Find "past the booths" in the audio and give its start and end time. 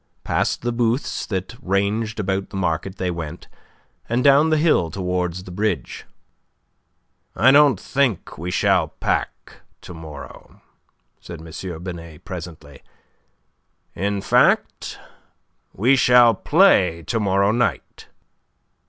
0.23-1.27